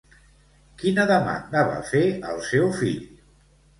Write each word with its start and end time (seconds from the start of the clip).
Quina 0.83 1.05
demanda 1.11 1.63
va 1.69 1.77
fer 1.93 2.03
al 2.33 2.43
seu 2.49 2.67
fill? 2.83 3.05